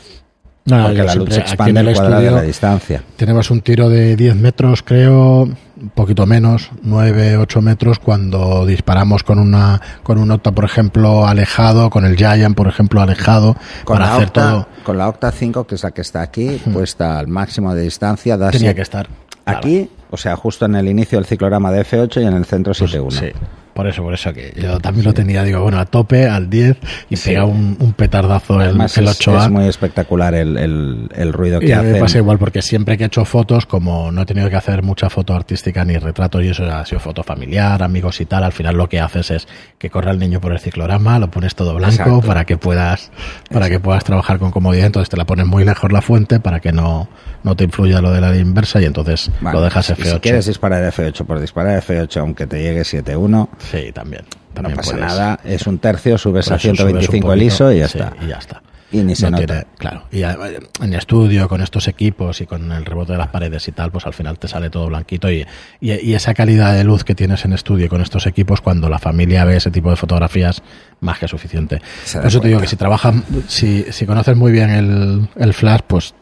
No, 0.64 0.84
porque 0.84 1.02
la 1.02 1.14
luz 1.16 1.34
se 1.34 1.40
expande 1.40 1.80
el, 1.80 1.88
el 1.88 1.94
cuadrado 1.94 2.22
de 2.22 2.30
la 2.30 2.42
distancia. 2.42 3.02
Tenemos 3.16 3.50
un 3.50 3.62
tiro 3.62 3.88
de 3.88 4.14
10 4.14 4.36
metros, 4.36 4.82
creo, 4.82 5.42
un 5.42 5.90
poquito 5.92 6.24
menos, 6.24 6.70
9, 6.82 7.36
8 7.36 7.62
metros, 7.62 7.98
cuando 7.98 8.64
disparamos 8.64 9.24
con 9.24 9.40
una 9.40 9.80
con 10.04 10.18
un 10.18 10.30
Octa, 10.30 10.52
por 10.52 10.64
ejemplo, 10.64 11.26
alejado, 11.26 11.90
con 11.90 12.04
el 12.04 12.16
Giant, 12.16 12.56
por 12.56 12.68
ejemplo, 12.68 13.00
alejado, 13.00 13.56
con 13.84 13.98
para 13.98 14.14
hacer 14.14 14.28
Octa, 14.28 14.50
todo. 14.50 14.68
Con 14.84 14.98
la 14.98 15.08
Octa 15.08 15.32
5, 15.32 15.66
que 15.66 15.74
es 15.74 15.82
la 15.82 15.90
que 15.90 16.02
está 16.02 16.22
aquí, 16.22 16.60
puesta 16.72 17.18
al 17.18 17.26
máximo 17.26 17.74
de 17.74 17.82
distancia, 17.82 18.36
da 18.36 18.50
Tenía 18.50 18.74
que 18.74 18.82
estar. 18.82 19.08
Aquí, 19.44 19.86
claro. 19.86 20.01
O 20.12 20.18
sea, 20.18 20.36
justo 20.36 20.66
en 20.66 20.74
el 20.74 20.88
inicio 20.88 21.18
del 21.18 21.24
ciclorama 21.24 21.72
de 21.72 21.86
F8 21.86 22.22
y 22.22 22.26
en 22.26 22.34
el 22.34 22.44
centro 22.44 22.74
7.1. 22.74 23.02
Pues, 23.02 23.14
sí. 23.16 23.32
Por 23.74 23.86
eso, 23.86 24.02
por 24.02 24.12
eso 24.12 24.32
que 24.32 24.52
yo 24.56 24.78
también 24.80 25.02
sí. 25.02 25.08
lo 25.08 25.14
tenía, 25.14 25.44
digo, 25.44 25.62
bueno, 25.62 25.78
a 25.78 25.86
tope, 25.86 26.28
al 26.28 26.50
10 26.50 26.76
y 27.10 27.16
sí. 27.16 27.30
pega 27.30 27.44
un, 27.46 27.76
un, 27.80 27.92
petardazo 27.94 28.60
el, 28.60 28.68
Además 28.68 28.98
el 28.98 29.06
8A. 29.06 29.36
Es, 29.38 29.42
es 29.44 29.50
muy 29.50 29.66
espectacular 29.66 30.34
el, 30.34 30.58
el, 30.58 31.08
el 31.14 31.32
ruido 31.32 31.58
que 31.60 31.68
y 31.68 31.72
hace. 31.72 31.92
me 31.92 32.00
pasa 32.00 32.18
igual, 32.18 32.38
porque 32.38 32.60
siempre 32.60 32.98
que 32.98 33.04
he 33.04 33.06
hecho 33.06 33.24
fotos, 33.24 33.64
como 33.66 34.12
no 34.12 34.22
he 34.22 34.26
tenido 34.26 34.50
que 34.50 34.56
hacer 34.56 34.82
mucha 34.82 35.08
foto 35.08 35.34
artística 35.34 35.84
ni 35.84 35.96
retratos 35.96 36.42
y 36.44 36.48
eso 36.48 36.64
ha 36.64 36.84
sido 36.84 37.00
foto 37.00 37.22
familiar, 37.22 37.82
amigos 37.82 38.20
y 38.20 38.26
tal, 38.26 38.44
al 38.44 38.52
final 38.52 38.76
lo 38.76 38.88
que 38.88 39.00
haces 39.00 39.30
es 39.30 39.48
que 39.78 39.90
corra 39.90 40.10
el 40.10 40.18
niño 40.18 40.40
por 40.40 40.52
el 40.52 40.58
ciclorama, 40.60 41.18
lo 41.18 41.30
pones 41.30 41.54
todo 41.54 41.74
blanco 41.74 41.94
Exacto. 41.94 42.20
para 42.26 42.44
que 42.44 42.56
puedas 42.56 43.10
para 43.48 43.66
Exacto. 43.66 43.68
que 43.70 43.80
puedas 43.80 44.04
trabajar 44.04 44.38
con 44.38 44.50
comodidad, 44.50 44.86
entonces 44.86 45.08
te 45.08 45.16
la 45.16 45.24
pones 45.24 45.46
muy 45.46 45.64
lejos 45.64 45.90
la 45.92 46.02
fuente 46.02 46.40
para 46.40 46.60
que 46.60 46.72
no, 46.72 47.08
no 47.42 47.56
te 47.56 47.64
influya 47.64 48.00
lo 48.00 48.10
de 48.12 48.20
la 48.20 48.36
inversa 48.36 48.80
y 48.80 48.84
entonces 48.84 49.30
vale. 49.40 49.58
lo 49.58 49.64
dejas 49.64 49.90
F8. 49.90 49.98
Y 49.98 50.10
si 50.10 50.20
quieres 50.20 50.46
disparar 50.46 50.92
F8 50.92 51.24
por 51.24 51.40
disparar 51.40 51.82
F8 51.82 52.16
aunque 52.18 52.46
te 52.46 52.62
llegue 52.62 52.82
7.1, 52.82 53.48
sí, 53.70 53.92
también. 53.92 54.24
También 54.54 54.76
no 54.76 54.82
pasa 54.82 54.92
puedes. 54.92 55.06
nada, 55.06 55.40
es 55.44 55.66
un 55.66 55.78
tercio, 55.78 56.18
subes 56.18 56.50
a 56.50 56.58
125 56.58 57.26
poquito, 57.26 57.32
el 57.32 57.42
ISO 57.42 57.72
y 57.72 57.78
ya 57.78 57.88
sí, 57.88 57.98
está. 57.98 58.14
Y 58.22 58.28
ya 58.28 58.36
está. 58.36 58.62
Y 58.90 58.98
ni 58.98 59.16
se 59.16 59.24
no 59.24 59.38
nota. 59.38 59.46
Tiene, 59.46 59.66
claro, 59.78 60.04
y 60.12 60.22
en 60.22 60.92
estudio, 60.92 61.48
con 61.48 61.62
estos 61.62 61.88
equipos 61.88 62.42
y 62.42 62.46
con 62.46 62.70
el 62.72 62.84
rebote 62.84 63.12
de 63.12 63.18
las 63.18 63.28
paredes 63.28 63.66
y 63.66 63.72
tal, 63.72 63.90
pues 63.90 64.04
al 64.04 64.12
final 64.12 64.38
te 64.38 64.48
sale 64.48 64.68
todo 64.68 64.88
blanquito 64.88 65.30
y, 65.30 65.46
y, 65.80 65.92
y 65.92 66.12
esa 66.14 66.34
calidad 66.34 66.74
de 66.74 66.84
luz 66.84 67.02
que 67.02 67.14
tienes 67.14 67.42
en 67.46 67.54
estudio 67.54 67.88
con 67.88 68.02
estos 68.02 68.26
equipos, 68.26 68.60
cuando 68.60 68.90
la 68.90 68.98
familia 68.98 69.46
ve 69.46 69.56
ese 69.56 69.70
tipo 69.70 69.88
de 69.88 69.96
fotografías, 69.96 70.62
más 71.00 71.18
que 71.18 71.26
suficiente. 71.26 71.80
Por 72.12 72.26
eso 72.26 72.40
te 72.40 72.48
digo 72.48 72.60
que 72.60 72.66
si 72.66 72.76
trabajas, 72.76 73.14
si, 73.48 73.86
si 73.90 74.04
conoces 74.04 74.36
muy 74.36 74.52
bien 74.52 74.68
el, 74.68 75.28
el 75.36 75.54
flash, 75.54 75.80
pues, 75.86 76.14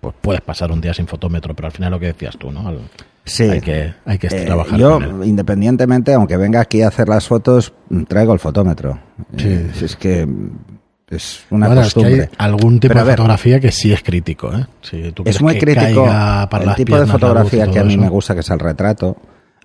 pues 0.00 0.14
puedes 0.20 0.40
pasar 0.40 0.70
un 0.70 0.80
día 0.80 0.94
sin 0.94 1.06
fotómetro, 1.06 1.54
pero 1.54 1.66
al 1.66 1.72
final 1.72 1.90
lo 1.90 2.00
que 2.00 2.06
decías 2.06 2.36
tú, 2.36 2.50
¿no? 2.50 2.72
Sí. 3.24 3.44
Hay 3.44 3.60
que, 3.60 3.94
hay 4.04 4.18
que 4.18 4.28
eh, 4.28 4.44
trabajar. 4.44 4.78
Yo, 4.78 5.00
independientemente, 5.24 6.14
aunque 6.14 6.36
venga 6.36 6.60
aquí 6.60 6.82
a 6.82 6.88
hacer 6.88 7.08
las 7.08 7.26
fotos, 7.26 7.72
traigo 8.08 8.32
el 8.32 8.38
fotómetro. 8.38 8.98
Sí. 9.36 9.48
Eh, 9.48 9.70
es 9.82 9.96
que 9.96 10.26
es 11.10 11.44
una 11.50 11.66
bueno, 11.66 11.82
costumbre. 11.82 12.12
Es 12.12 12.28
que 12.28 12.36
hay 12.38 12.46
algún 12.46 12.80
tipo 12.80 12.94
Pero, 12.94 13.06
de 13.06 13.12
fotografía 13.12 13.60
que 13.60 13.72
sí 13.72 13.92
es 13.92 14.02
crítico. 14.02 14.52
¿eh? 14.54 14.66
Si 14.82 15.12
tú 15.12 15.22
es 15.26 15.40
muy 15.40 15.54
que 15.54 15.60
crítico. 15.60 16.04
Para 16.04 16.64
el 16.64 16.74
tipo 16.74 16.98
de 16.98 17.06
fotografía 17.06 17.66
que 17.70 17.78
a 17.78 17.84
mí 17.84 17.94
eso. 17.94 18.02
me 18.02 18.08
gusta, 18.08 18.34
que 18.34 18.40
es 18.40 18.50
el 18.50 18.58
retrato. 18.58 19.16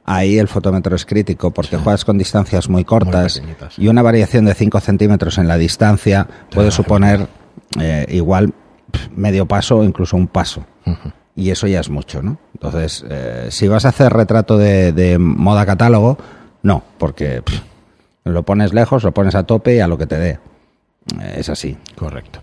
Ahí 0.05 0.37
el 0.37 0.49
fotómetro 0.49 0.95
es 0.95 1.05
crítico 1.05 1.51
porque 1.51 1.77
sí. 1.77 1.81
juegas 1.81 2.03
con 2.03 2.17
distancias 2.17 2.67
muy 2.67 2.83
cortas 2.83 3.41
muy 3.41 3.55
y 3.77 3.87
una 3.87 4.01
variación 4.01 4.43
de 4.43 4.53
5 4.53 4.81
centímetros 4.81 5.37
en 5.37 5.47
la 5.47 5.57
distancia 5.57 6.27
puede 6.51 6.71
suponer 6.71 7.29
eh, 7.79 8.05
igual 8.09 8.53
medio 9.15 9.45
paso 9.45 9.77
o 9.77 9.83
incluso 9.83 10.17
un 10.17 10.27
paso. 10.27 10.65
Uh 10.85 10.91
-huh 10.91 11.13
y 11.35 11.49
eso 11.49 11.67
ya 11.67 11.79
es 11.79 11.89
mucho, 11.89 12.21
¿no? 12.21 12.37
Entonces, 12.53 13.03
eh, 13.09 13.47
si 13.49 13.67
vas 13.67 13.85
a 13.85 13.89
hacer 13.89 14.13
retrato 14.13 14.57
de, 14.57 14.91
de 14.91 15.17
moda 15.17 15.65
catálogo, 15.65 16.17
no, 16.61 16.83
porque 16.97 17.41
pff, 17.41 17.61
lo 18.25 18.43
pones 18.43 18.73
lejos, 18.73 19.03
lo 19.03 19.13
pones 19.13 19.35
a 19.35 19.43
tope 19.43 19.75
y 19.75 19.79
a 19.79 19.87
lo 19.87 19.97
que 19.97 20.05
te 20.05 20.17
dé. 20.17 20.39
Eh, 21.19 21.35
es 21.37 21.49
así. 21.49 21.77
Correcto. 21.95 22.41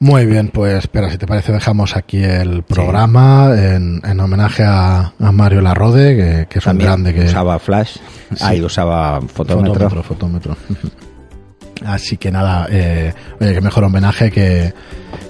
Muy 0.00 0.26
bien, 0.26 0.48
pues 0.48 0.78
espera, 0.78 1.08
si 1.10 1.18
te 1.18 1.26
parece 1.26 1.52
dejamos 1.52 1.96
aquí 1.96 2.22
el 2.22 2.64
programa 2.64 3.52
sí. 3.54 3.60
en, 3.60 4.02
en, 4.04 4.20
homenaje 4.20 4.64
a, 4.64 5.12
a, 5.18 5.32
Mario 5.32 5.60
Larrode, 5.60 6.16
que, 6.16 6.46
que 6.48 6.58
es 6.58 6.64
También 6.64 6.90
un 6.90 7.02
grande 7.04 7.14
que... 7.14 7.26
usaba 7.28 7.58
flash, 7.60 7.98
sí. 8.34 8.44
ahí 8.44 8.60
usaba 8.62 9.20
fotómetro. 9.20 9.88
Fotómetro, 9.88 10.02
fotómetro. 10.02 10.56
Así 11.86 12.16
que 12.16 12.30
nada, 12.30 12.66
eh, 12.70 13.12
oye, 13.40 13.54
qué 13.54 13.60
mejor 13.60 13.84
homenaje 13.84 14.30
que, 14.30 14.74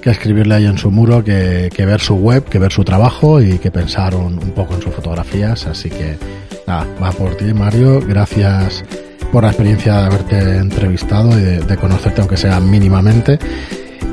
que, 0.05 0.11
escribirle 0.11 0.55
ahí 0.55 0.67
en 0.67 0.77
su 0.77 0.91
muro, 0.91 1.25
que, 1.25 1.71
que, 1.75 1.87
ver 1.87 2.01
su 2.01 2.17
web, 2.17 2.45
que 2.45 2.59
ver 2.59 2.71
su 2.71 2.85
trabajo 2.85 3.41
y 3.41 3.59
que 3.59 3.71
pensar 3.71 4.15
un, 4.15 4.39
un, 4.39 4.51
poco 4.51 4.75
en 4.75 4.83
sus 4.83 4.95
fotografías. 4.95 5.67
Así 5.67 5.89
que 5.89 6.19
nada, 6.67 6.87
va 7.03 7.11
por 7.13 7.35
ti, 7.37 7.53
Mario. 7.55 8.01
Gracias 8.07 8.85
por 9.33 9.43
la 9.43 9.51
experiencia 9.51 9.95
de 9.95 10.07
haberte 10.07 10.57
entrevistado 10.59 11.39
y 11.39 11.43
de, 11.43 11.59
de 11.61 11.77
conocerte, 11.77 12.21
aunque 12.21 12.37
sea 12.37 12.61
mínimamente. 12.61 13.39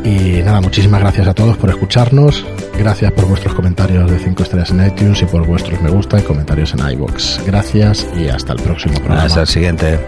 Y 0.04 0.42
nada, 0.44 0.62
muchísimas 0.62 1.02
gracias 1.02 1.28
a 1.28 1.34
todos 1.34 1.58
por 1.58 1.70
escucharnos. 1.70 2.46
Gracias 2.78 3.12
por 3.12 3.28
vuestros 3.28 3.54
comentarios 3.54 4.10
de 4.10 4.18
5 4.18 4.44
estrellas 4.44 4.72
en 4.72 4.88
iTunes 4.88 5.22
y 5.22 5.26
por 5.26 5.46
vuestros 5.46 5.80
me 5.82 5.92
gusta 5.92 6.20
y 6.20 6.24
comentarios 6.24 6.74
en 6.74 6.90
iBox. 6.94 7.42
Gracias 7.46 8.08
y 8.18 8.28
hasta 8.28 8.54
el 8.54 8.62
próximo 8.62 8.96
programa. 8.96 9.24
Hasta 9.24 9.42
el 9.42 9.48
siguiente. 9.48 10.00